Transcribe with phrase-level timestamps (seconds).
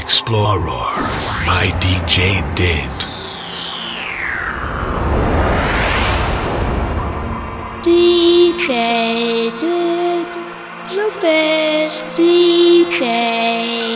[0.00, 0.96] Explorer
[1.44, 2.96] by DJ Did.
[7.84, 10.26] DJ Did,
[10.96, 13.89] the best DJ.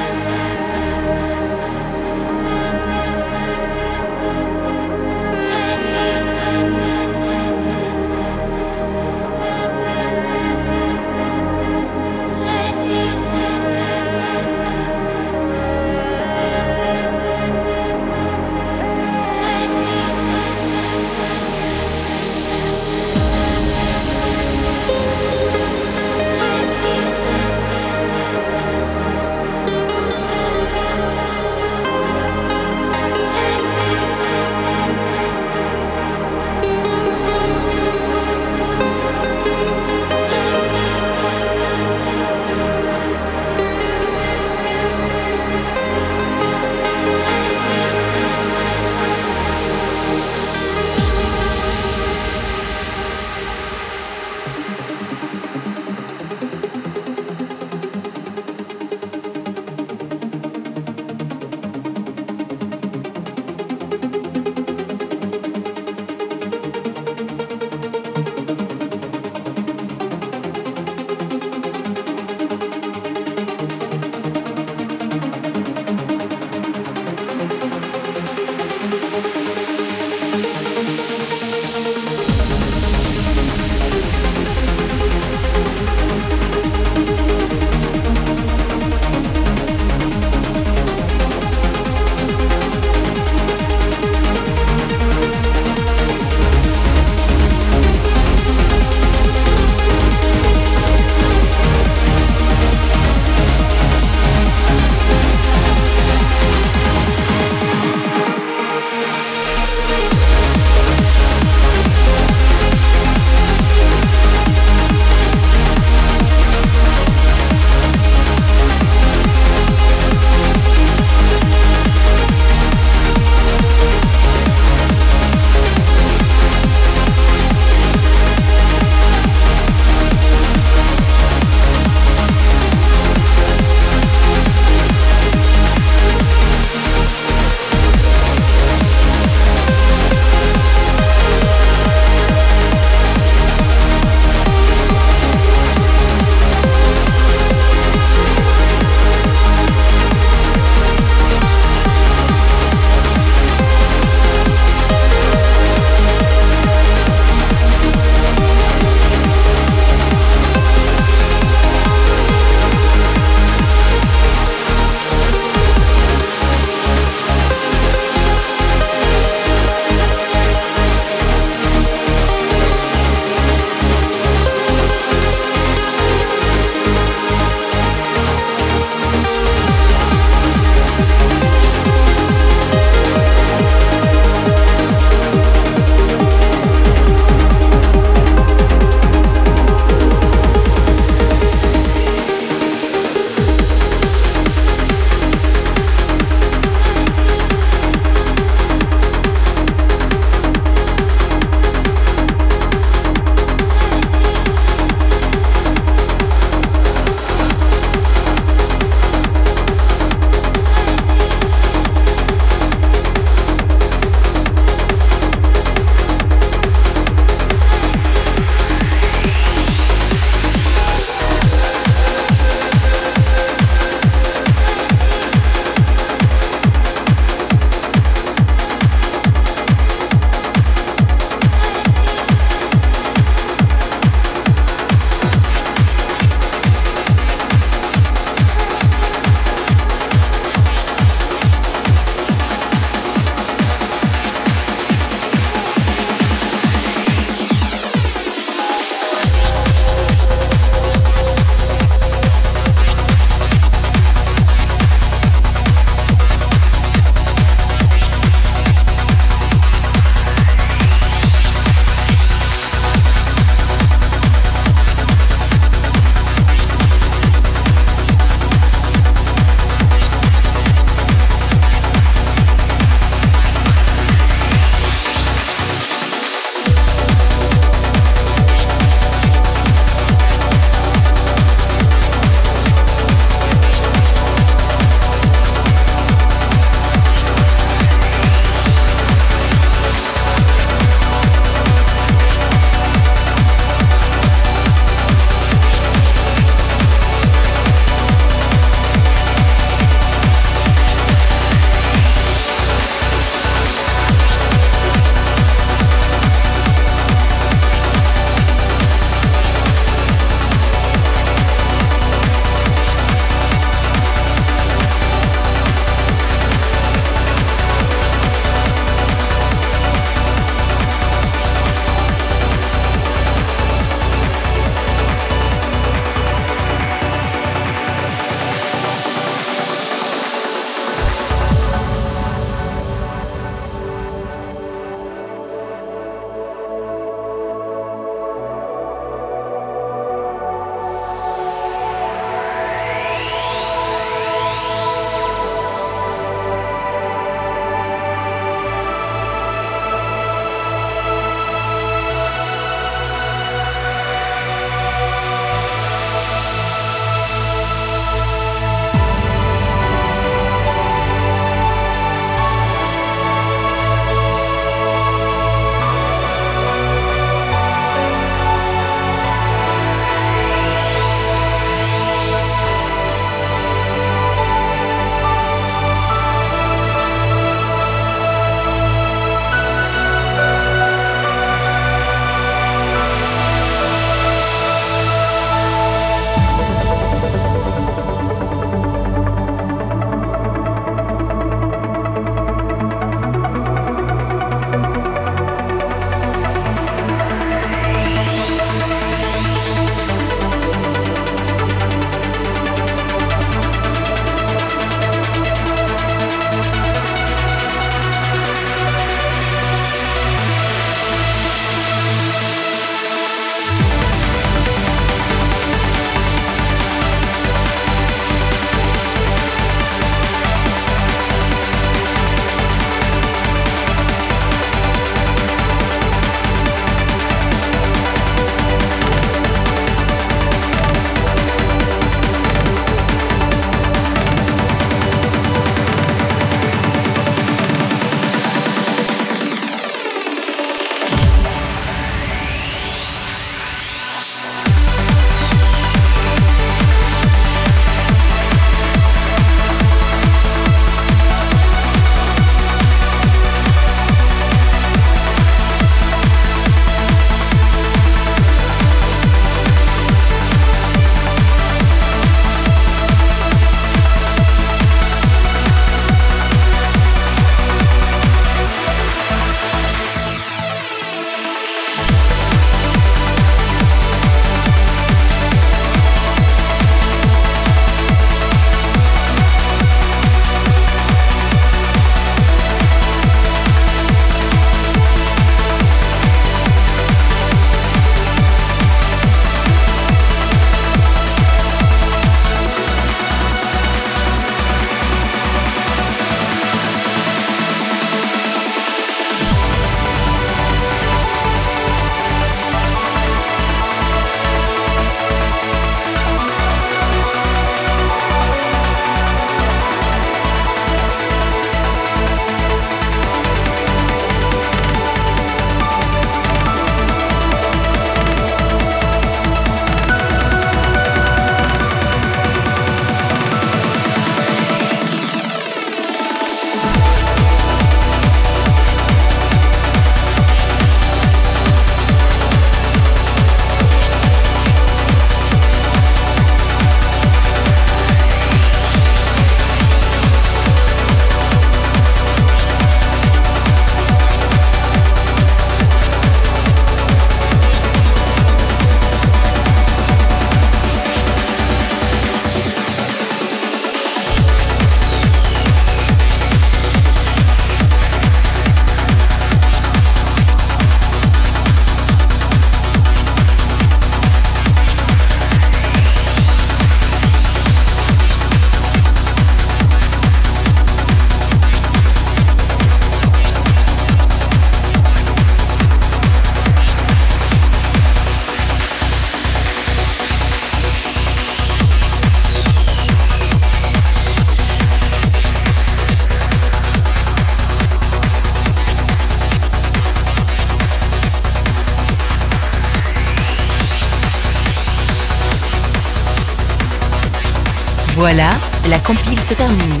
[598.88, 600.00] La compile se termine.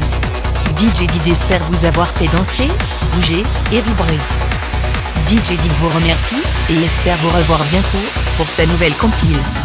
[0.78, 2.68] DJ Did espère vous avoir fait danser,
[3.14, 3.42] bouger
[3.72, 4.18] et vibrer.
[5.28, 7.98] DJ Did vous remercie et espère vous revoir bientôt
[8.36, 9.57] pour sa nouvelle compile.